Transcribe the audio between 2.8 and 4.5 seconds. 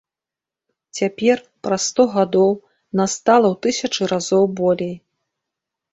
нас стала ў тысячы разоў